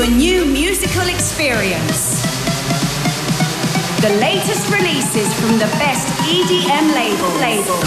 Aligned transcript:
a 0.00 0.06
new 0.06 0.44
musical 0.44 1.08
experience. 1.08 2.22
The 4.00 4.10
latest 4.20 4.70
releases 4.70 5.26
from 5.40 5.58
the 5.58 5.66
best 5.82 6.06
EDM. 6.22 6.94
Label. 6.94 7.26
Label. 7.42 7.78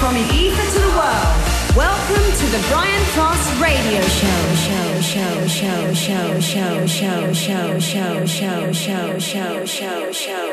From 0.00 0.16
Ibiza 0.16 0.64
to 0.72 0.80
the 0.80 0.92
world, 0.98 1.76
welcome 1.76 2.26
to 2.40 2.46
the 2.50 2.66
Brian 2.68 3.04
Cross 3.14 3.60
Radio 3.60 4.00
show, 4.00 4.54
show, 4.66 5.00
show, 5.00 5.46
show, 5.46 5.94
show, 5.94 6.40
show, 6.40 6.86
show, 6.86 7.78
show, 7.78 8.26
show, 8.26 8.26
show, 8.26 9.18
show, 9.20 9.64
show, 9.66 10.12
show, 10.12 10.43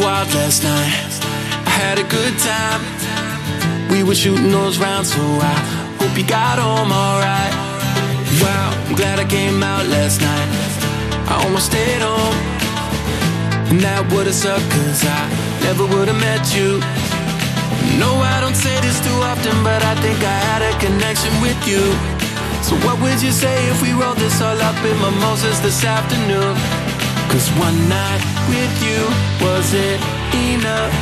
wild 0.00 0.32
last 0.34 0.62
night. 0.64 1.12
I 1.68 1.70
had 1.70 1.98
a 1.98 2.06
good 2.08 2.34
time. 2.40 2.80
We 3.92 4.02
were 4.02 4.14
shooting 4.14 4.50
those 4.50 4.78
rounds, 4.78 5.12
so 5.12 5.20
I 5.20 5.56
hope 6.00 6.16
you 6.16 6.24
got 6.24 6.58
home 6.58 6.90
alright. 6.90 7.54
Wow, 8.40 8.72
I'm 8.88 8.96
glad 8.96 9.18
I 9.18 9.26
came 9.26 9.62
out 9.62 9.86
last 9.86 10.20
night. 10.20 10.48
I 11.28 11.44
almost 11.44 11.66
stayed 11.66 12.00
home. 12.00 12.36
And 13.70 13.80
that 13.80 14.02
would've 14.10 14.34
sucked, 14.34 14.68
cause 14.72 15.04
I 15.04 15.20
never 15.62 15.84
would've 15.84 16.18
met 16.18 16.42
you. 16.56 16.80
No, 18.00 18.10
I 18.34 18.40
don't 18.40 18.56
say 18.56 18.74
this 18.80 18.98
too 19.04 19.18
often, 19.30 19.54
but 19.62 19.82
I 19.84 19.94
think 20.00 20.18
I 20.24 20.38
had 20.48 20.62
a 20.64 20.72
connection 20.80 21.32
with 21.44 21.60
you. 21.68 21.82
So, 22.64 22.76
what 22.86 23.00
would 23.02 23.20
you 23.22 23.32
say 23.32 23.56
if 23.68 23.82
we 23.82 23.92
rolled 23.92 24.18
this 24.18 24.40
all 24.40 24.60
up 24.60 24.78
in 24.84 24.96
mimosas 25.00 25.60
this 25.60 25.84
afternoon? 25.84 26.89
Cause 27.30 27.48
one 27.52 27.88
night 27.88 28.22
with 28.48 28.74
you 28.82 29.00
wasn't 29.40 30.02
enough. 30.34 30.92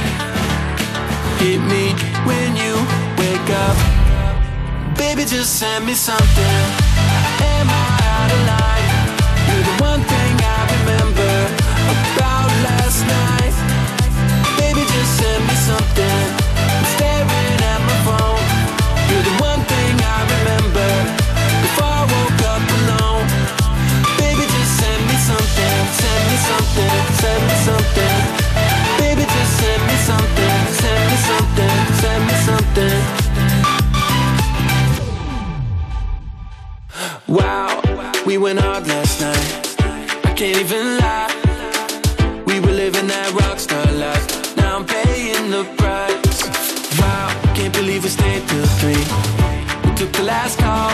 Hit 1.41 1.59
me 1.73 1.95
when 2.29 2.55
you 2.55 2.75
wake 3.17 3.49
up. 3.65 3.77
Baby, 4.99 5.25
just 5.25 5.59
send 5.59 5.87
me 5.87 5.95
something. 5.95 6.61
Am 7.57 7.67
I 7.71 7.89
out 8.15 8.31
of 8.37 8.43
line? 8.53 8.89
You're 9.49 9.65
the 9.71 9.77
one 9.83 10.03
thing 10.13 10.35
I 10.57 10.61
remember 10.77 11.35
about 11.97 12.51
last 12.69 13.01
night. 13.17 13.55
Baby, 14.61 14.83
just 14.85 15.17
send 15.17 15.47
me 15.49 15.55
something. 15.55 16.48
Send 26.79 27.43
me 27.49 27.55
something. 27.69 28.17
Baby, 28.99 29.23
just 29.23 29.53
send 29.61 29.83
me 29.89 29.97
something. 30.11 30.55
Send 30.83 31.03
me 31.11 31.17
something. 31.31 31.75
Send 32.03 32.23
me 32.29 32.35
something. 32.49 32.97
Wow, 37.27 37.83
we 38.27 38.39
went 38.39 38.61
out 38.61 38.87
last 38.87 39.21
night. 39.21 39.77
I 40.25 40.33
can't 40.35 40.59
even 40.59 40.99
lie. 40.99 41.29
We 42.47 42.61
were 42.61 42.73
living 42.73 43.07
that 43.09 43.29
rockstar 43.35 43.87
life. 43.99 44.57
Now 44.57 44.77
I'm 44.77 44.87
paying 44.87 45.51
the 45.51 45.65
price. 45.77 46.43
Wow, 47.01 47.29
can't 47.55 47.75
believe 47.75 48.03
we 48.05 48.09
stayed 48.11 48.47
till 48.49 48.67
three. 48.81 49.05
We 49.85 49.95
took 49.97 50.13
the 50.13 50.25
last 50.25 50.59
call. 50.59 50.91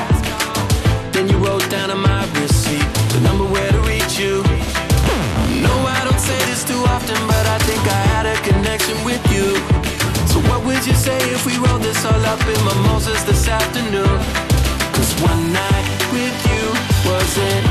Then 1.13 1.29
you 1.29 1.37
wrote 1.39 1.69
down 1.71 1.91
on 1.91 2.01
my 2.01 2.25
receipt 2.41 2.89
the 3.13 3.21
number 3.21 3.45
where 3.45 3.71
to 3.71 3.81
reach 3.83 4.19
you. 4.19 4.44
Say 6.25 6.39
this 6.47 6.65
too 6.65 6.83
often, 6.89 7.21
but 7.27 7.45
I 7.47 7.59
think 7.69 7.83
I 7.85 8.03
had 8.17 8.25
a 8.25 8.37
connection 8.49 8.97
with 9.05 9.21
you. 9.31 9.53
So 10.33 10.41
what 10.49 10.65
would 10.65 10.81
you 10.87 10.95
say 10.95 11.19
if 11.37 11.45
we 11.45 11.53
rolled 11.59 11.83
this 11.83 12.03
all 12.03 12.25
up 12.33 12.41
in 12.49 12.61
mimosas 12.65 13.23
this 13.25 13.47
afternoon? 13.47 14.17
Cause 14.97 15.13
one 15.21 15.53
night 15.53 15.87
with 16.17 16.37
you 16.49 16.65
wasn't 17.05 17.65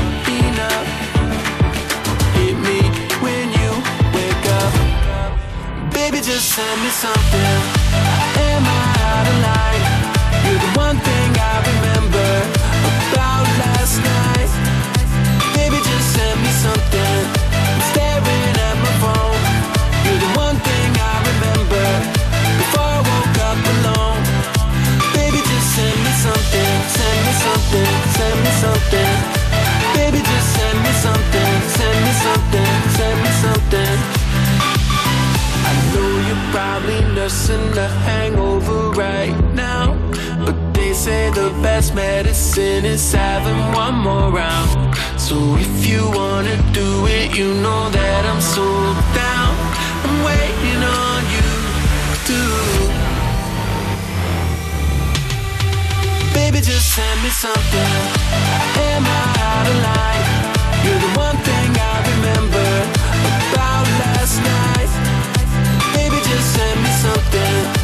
enough. 0.46 0.86
Hit 2.38 2.54
me 2.68 2.78
when 3.18 3.50
you 3.58 3.70
wake 4.14 4.46
up. 4.62 4.72
Baby, 5.92 6.18
just 6.22 6.54
send 6.54 6.78
me 6.84 6.90
something. 6.94 7.58
Am 8.38 8.62
I 8.62 8.86
out 9.10 9.26
of 9.32 9.38
line? 9.50 9.84
You're 10.46 10.62
the 10.62 10.72
one 10.78 10.98
thing 11.02 11.28
I 11.50 11.54
remember 11.74 12.30
about 13.10 13.46
last 13.66 13.98
night. 13.98 14.50
Baby, 15.58 15.82
just 15.82 16.06
send 16.14 16.38
me 16.38 16.52
something. 16.62 17.43
Send 28.16 28.38
me 28.44 28.50
something. 28.64 29.12
Baby, 29.94 30.20
just 30.30 30.48
send 30.56 30.78
me 30.86 30.92
something. 31.06 31.52
Send 31.78 31.98
me 32.06 32.12
something. 32.26 32.72
Send 32.98 33.16
me 33.24 33.30
something. 33.44 33.96
I 35.70 35.72
know 35.92 36.10
you're 36.26 36.46
probably 36.54 37.00
nursing 37.16 37.76
a 37.86 37.88
hangover 38.08 38.90
right 38.90 39.36
now. 39.54 39.86
But 40.44 40.56
they 40.74 40.92
say 40.92 41.30
the 41.30 41.50
best 41.62 41.94
medicine 41.94 42.84
is 42.84 43.12
having 43.12 43.60
one 43.72 43.96
more 44.06 44.30
round. 44.30 44.96
So 45.18 45.36
if 45.56 45.86
you 45.86 46.02
wanna 46.20 46.56
do 46.72 47.06
it, 47.06 47.36
you 47.36 47.48
know 47.64 47.82
that 47.90 48.22
I'm 48.30 48.40
so 48.40 48.66
down. 49.22 49.52
I'm 50.06 50.16
waiting 50.30 50.82
on 51.00 51.13
just 56.64 56.94
send 56.94 57.22
me 57.22 57.28
something. 57.28 57.92
Am 58.88 59.04
I 59.04 59.24
out 59.50 59.66
of 59.68 59.76
line? 59.84 60.24
You're 60.82 60.98
the 60.98 61.18
one 61.18 61.36
thing 61.44 61.70
I 61.76 61.96
remember 62.12 62.68
about 63.52 63.86
last 64.00 64.40
night. 64.40 64.90
Baby, 65.94 66.16
just 66.24 66.54
send 66.54 66.82
me 66.82 66.90
something. 67.04 67.83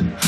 down. 0.00 0.27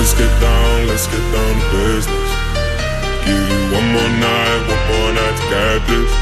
Let's 0.00 0.14
get 0.14 0.32
down, 0.40 0.86
let's 0.88 1.06
get 1.08 1.20
down 1.30 1.60
to 1.60 1.66
business. 1.76 2.30
Give 3.20 3.36
you 3.36 3.60
one 3.68 3.84
more 3.92 4.12
night, 4.16 4.60
one 4.64 4.84
more 4.88 5.12
night 5.12 5.36
to 5.36 5.44
get 5.52 5.80
this. 5.92 6.12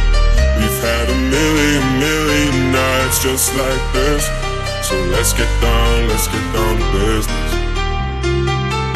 We've 0.59 0.81
had 0.83 1.07
a 1.07 1.15
million, 1.31 1.83
million 2.03 2.73
nights 2.75 3.23
just 3.23 3.55
like 3.55 3.79
this. 3.95 4.27
So 4.83 4.99
let's 5.15 5.33
get 5.33 5.47
down, 5.63 6.09
let's 6.09 6.27
get 6.27 6.43
down 6.51 6.75
to 6.75 6.87
business. 6.91 7.51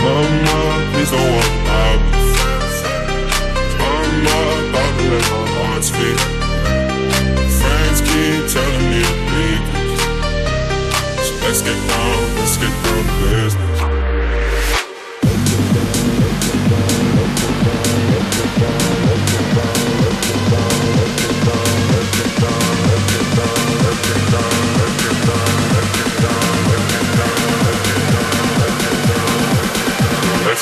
Mama, 0.02 0.58
please 0.90 1.14
don't 1.14 1.30
walk 1.30 1.54
out. 1.78 2.02
Mama, 3.78 4.38
about 4.66 4.92
to 4.98 5.04
let 5.14 5.24
my 5.30 5.46
heart 5.62 5.84
speak. 5.86 6.18
Friends 7.54 8.00
keep 8.02 8.50
telling 8.50 8.86
me 8.90 9.06
to 9.06 9.14
leave. 9.30 9.62
So 11.22 11.32
let's 11.46 11.62
get 11.62 11.78
down, 11.86 12.18
let's 12.34 12.56
get 12.58 12.74
down 12.82 13.04
to 13.06 13.14
business. 13.30 13.71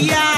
yeah. 0.00 0.37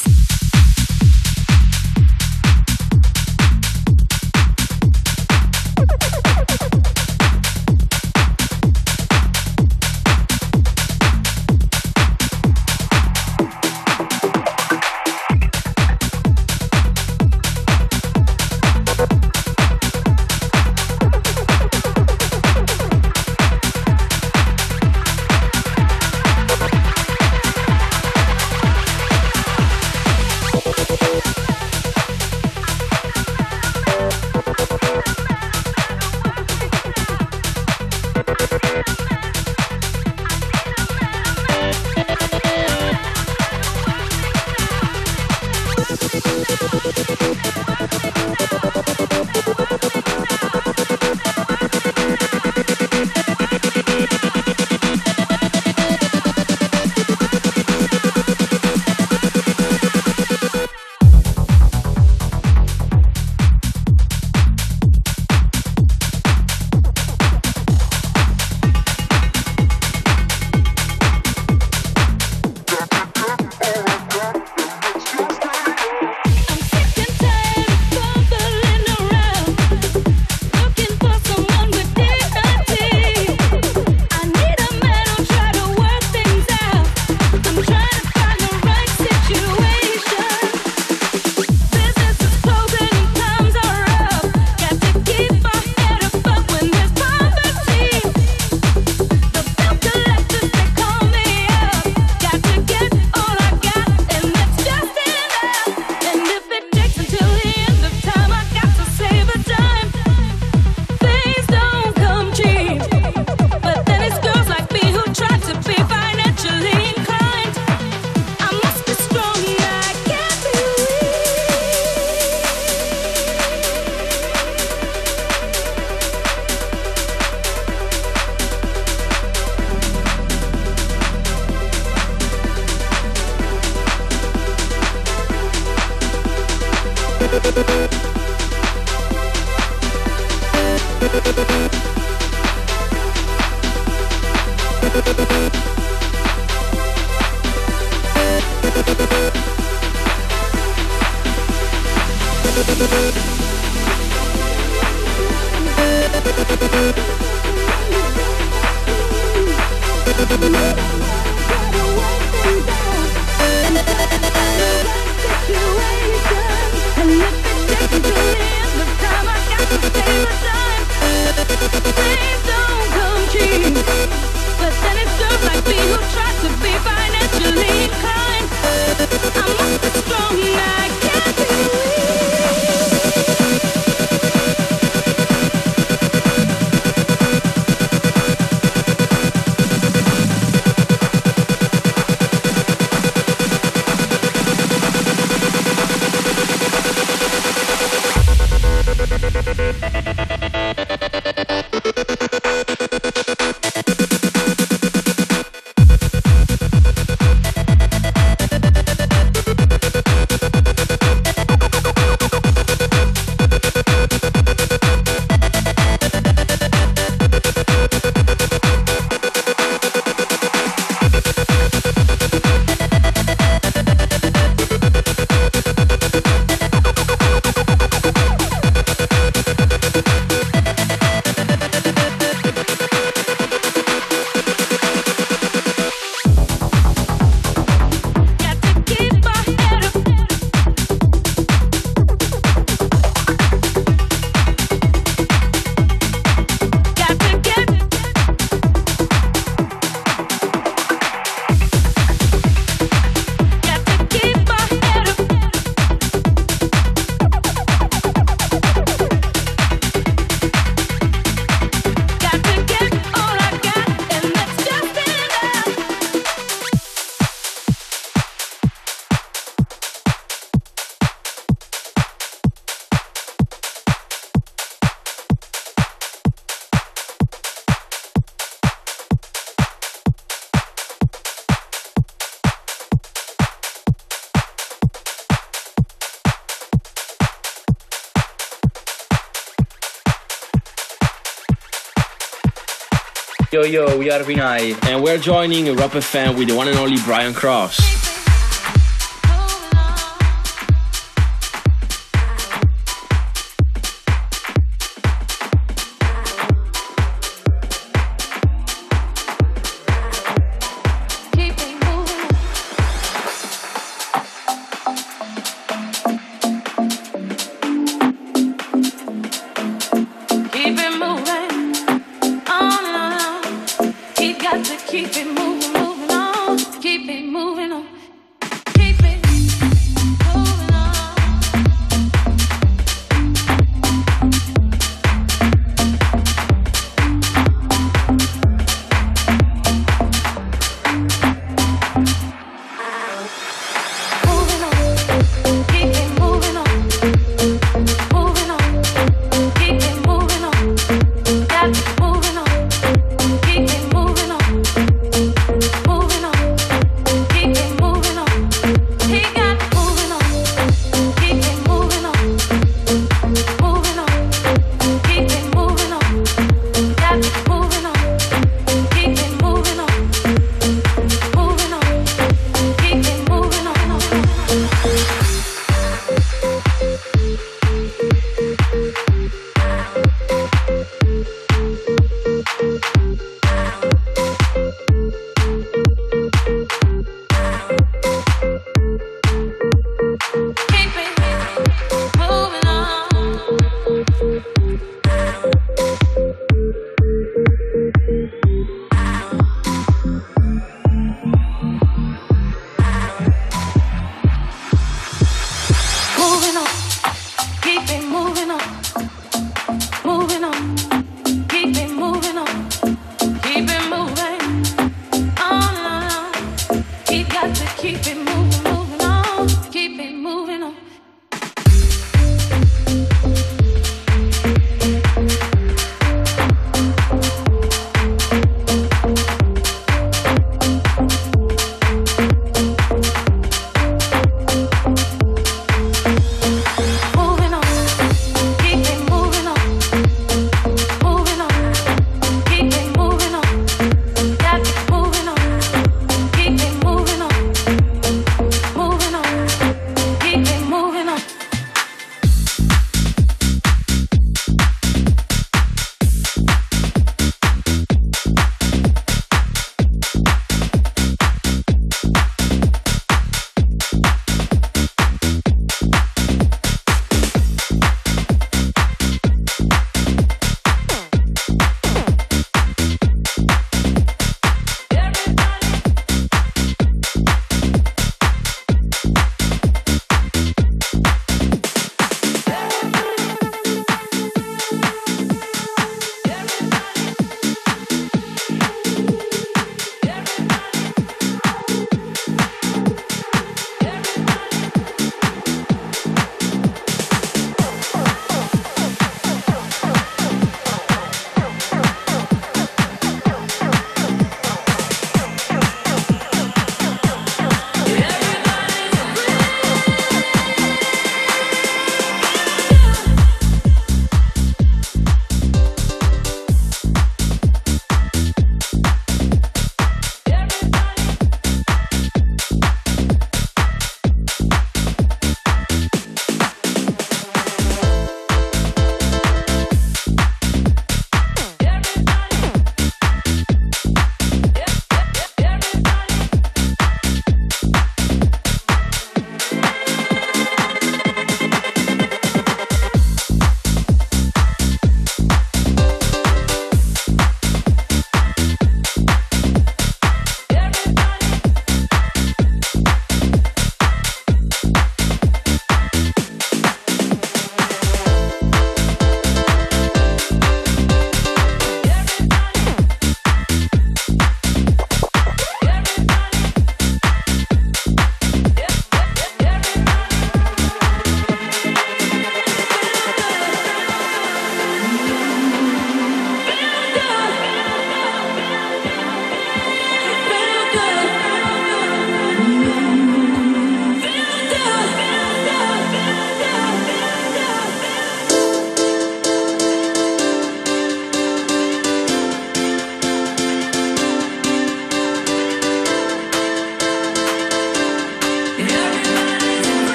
Yo, 293.61 293.67
yo, 293.67 293.95
we 293.95 294.09
are 294.09 294.21
VINAI. 294.21 294.89
And 294.89 295.03
we're 295.03 295.19
joining 295.19 295.67
Europa 295.67 295.99
FM 295.99 296.35
with 296.35 296.47
the 296.47 296.55
one 296.55 296.67
and 296.67 296.77
only 296.77 296.97
Brian 297.05 297.31
Cross. 297.31 298.00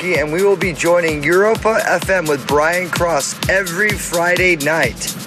Aoki, 0.00 0.20
and 0.20 0.32
we 0.32 0.42
will 0.42 0.56
be 0.56 0.72
joining 0.72 1.22
Europa 1.22 1.78
FM 1.84 2.28
with 2.28 2.46
Brian 2.46 2.88
Cross 2.88 3.48
every 3.48 3.90
Friday 3.90 4.56
night. 4.56 5.19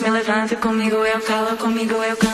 Me 0.00 0.10
levanta 0.10 0.56
comigo, 0.56 0.96
eu 1.04 1.20
calo 1.20 1.56
comigo, 1.56 1.94
eu 2.02 2.16
canto, 2.16 2.31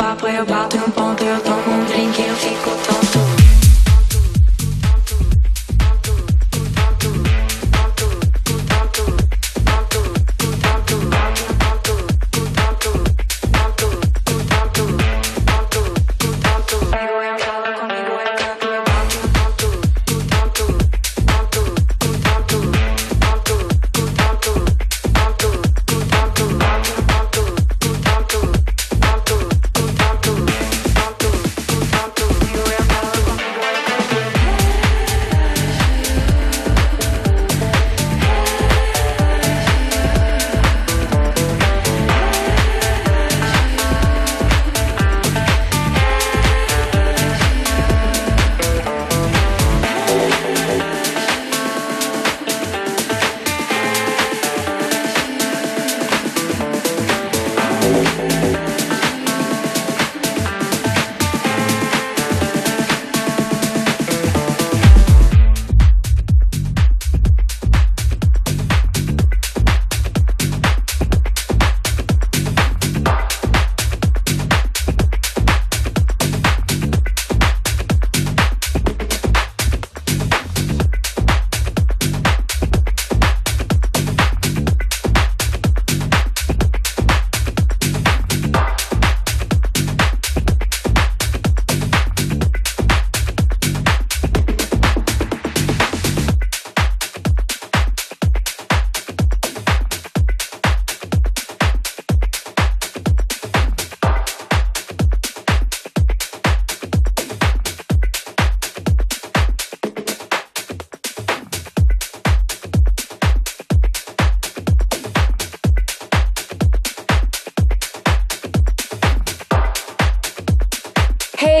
papo, 0.00 0.26
eu 0.26 0.46
bato 0.46 0.78
um 0.78 0.90
ponto, 0.90 1.22
eu 1.22 1.38
tomo 1.42 1.76
um 1.76 1.84
drink, 1.84 2.18
eu 2.22 2.34
fico 2.34 2.70
tonto. 2.70 3.39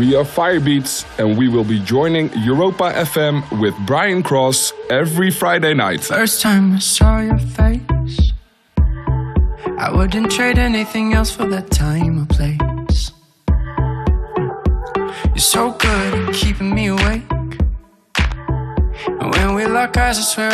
We 0.00 0.14
are 0.16 0.24
Firebeatz, 0.24 1.04
and 1.18 1.36
we 1.36 1.48
will 1.48 1.62
be 1.62 1.78
joining 1.78 2.32
Europa 2.32 2.84
FM 2.84 3.60
with 3.60 3.74
Brian 3.84 4.22
Cross 4.22 4.72
every 4.88 5.30
Friday 5.30 5.74
night. 5.74 6.00
First 6.00 6.40
time 6.40 6.72
I 6.72 6.78
saw 6.78 7.20
your 7.20 7.36
face, 7.38 8.32
I 9.76 9.92
wouldn't 9.92 10.32
trade 10.32 10.58
anything 10.58 11.12
else 11.12 11.30
for 11.30 11.44
that 11.48 11.70
time 11.70 12.22
or 12.22 12.24
place. 12.24 13.12
You're 15.26 15.36
so 15.36 15.72
good 15.72 16.30
at 16.30 16.34
keeping 16.34 16.74
me 16.74 16.86
awake. 16.86 17.30
And 19.20 19.30
when 19.34 19.54
we 19.54 19.66
lock 19.66 19.98
eyes, 19.98 20.18
I 20.18 20.22
swear 20.22 20.49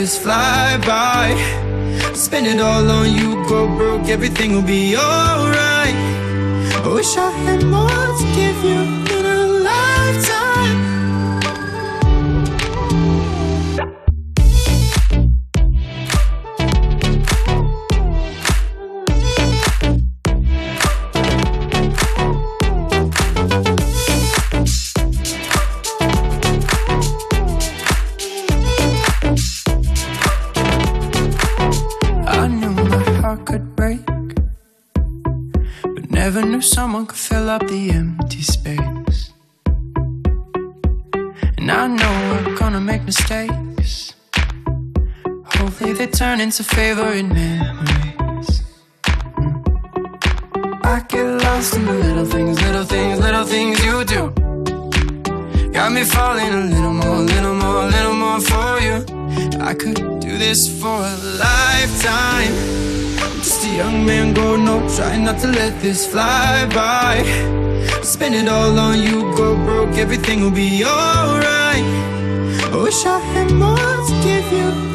this 0.00 0.16
fly 0.16 0.78
by. 0.86 1.28
Spend 2.14 2.46
it 2.46 2.58
all 2.58 2.90
on 2.90 3.12
you, 3.12 3.34
go 3.46 3.66
broke, 3.76 4.08
everything 4.08 4.52
will 4.54 4.68
be 4.78 4.96
alright. 4.96 5.94
I 6.86 6.88
wish 6.94 7.18
I 7.18 7.30
had 7.44 7.62
more 7.66 8.06
to 8.20 8.26
give 8.34 8.58
you 8.64 8.99
up 37.50 37.66
the 37.66 37.90
empty 37.90 38.42
space. 38.42 39.32
And 41.58 41.68
I 41.68 41.88
know 41.88 42.12
we're 42.30 42.54
gonna 42.54 42.80
make 42.80 43.02
mistakes. 43.02 44.14
Hopefully, 45.56 45.92
they 45.92 46.06
turn 46.06 46.40
into 46.40 46.62
favorite 46.62 47.26
memories. 47.26 48.62
I 50.92 50.96
get 51.08 51.26
lost 51.42 51.74
in 51.74 51.86
the 51.86 51.94
little 52.06 52.24
things, 52.34 52.62
little 52.62 52.84
things, 52.84 53.18
little 53.18 53.44
things 53.44 53.84
you 53.84 54.04
do. 54.04 54.22
Got 55.72 55.90
me 55.90 56.04
falling 56.04 56.52
a 56.60 56.64
little 56.74 56.96
more, 57.02 57.20
little 57.32 57.56
more, 57.62 57.82
little 57.96 58.16
more 58.22 58.40
for 58.40 58.78
you. 58.86 59.09
I 59.70 59.74
could 59.74 60.18
do 60.18 60.36
this 60.36 60.66
for 60.80 60.88
a 60.88 61.16
lifetime. 61.38 62.52
I'm 63.22 63.36
just 63.38 63.64
a 63.64 63.76
young 63.76 64.04
man 64.04 64.34
going 64.34 64.66
up 64.66 64.82
Trying 64.96 65.22
not 65.22 65.38
to 65.42 65.46
let 65.46 65.80
this 65.80 66.08
fly 66.08 66.66
by. 66.74 67.22
Spend 68.02 68.34
it 68.34 68.48
all 68.48 68.76
on 68.76 69.00
you, 69.00 69.32
go 69.36 69.54
broke 69.54 69.94
Everything 69.94 70.40
will 70.40 70.50
be 70.50 70.84
alright. 70.84 71.86
I 72.74 72.80
wish 72.82 73.06
I 73.06 73.20
had 73.20 73.52
more 73.52 73.76
to 74.08 74.14
give 74.24 74.52
you. 74.52 74.89